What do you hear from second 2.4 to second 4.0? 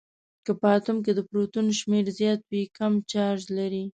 وي کوم چارج لري؟